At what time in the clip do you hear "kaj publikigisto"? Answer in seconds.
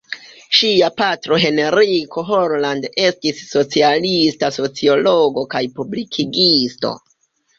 5.55-6.93